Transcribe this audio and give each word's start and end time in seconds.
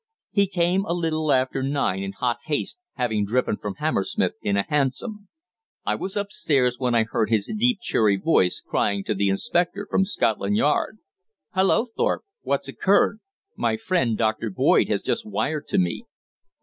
He 0.31 0.47
came 0.47 0.83
a 0.85 0.93
little 0.93 1.31
after 1.31 1.61
nine 1.61 2.01
in 2.01 2.13
hot 2.13 2.37
haste, 2.45 2.79
having 2.93 3.23
driven 3.23 3.55
from 3.55 3.75
Hammersmith 3.75 4.35
in 4.41 4.57
a 4.57 4.63
hansom. 4.67 5.27
I 5.85 5.93
was 5.93 6.17
upstairs 6.17 6.79
when 6.79 6.95
I 6.95 7.03
heard 7.03 7.29
his 7.29 7.53
deep 7.55 7.77
cheery 7.83 8.15
voice 8.15 8.63
crying 8.65 9.03
to 9.03 9.13
the 9.13 9.29
inspector 9.29 9.85
from 9.91 10.05
Scotland 10.05 10.57
Yard: 10.57 10.97
"Hulloa, 11.53 11.85
Thorpe. 11.95 12.23
What's 12.41 12.67
occurred? 12.67 13.19
My 13.55 13.77
friend 13.77 14.17
Doctor 14.17 14.49
Boyd 14.49 14.87
has 14.87 15.03
just 15.03 15.23
wired 15.23 15.67
to 15.67 15.77
me." 15.77 16.05